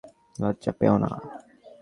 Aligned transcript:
লজ্জা 0.41 0.71
পেও 0.79 0.95
না। 0.97 1.09